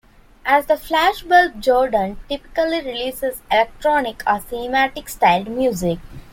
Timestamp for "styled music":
5.07-5.99